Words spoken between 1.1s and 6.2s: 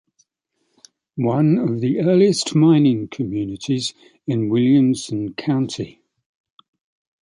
One of the earliest mining communities in Williamson County.